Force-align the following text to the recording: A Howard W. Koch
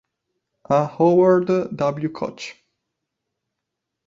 A 0.67 0.87
Howard 0.87 1.77
W. 1.77 2.09
Koch 2.09 2.55